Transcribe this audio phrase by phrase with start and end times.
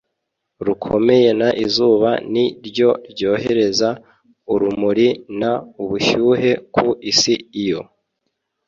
[0.65, 3.89] rukomeye n izuba ni ryo ryohereza
[4.53, 5.07] urumuri
[5.39, 5.41] n
[5.83, 7.81] ubushyuhe ku isi iyo